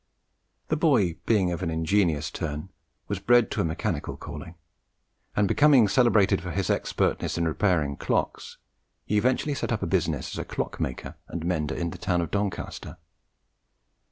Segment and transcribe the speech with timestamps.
[0.69, 2.69] The boy being of an ingenious turn,
[3.07, 4.55] was bred to a mechanical calling;
[5.35, 8.57] and becoming celebrated for his expertness in repairing clocks,
[9.05, 12.19] he eventually set up in business as a clock maker and mender in the town
[12.19, 12.97] of Doncaster.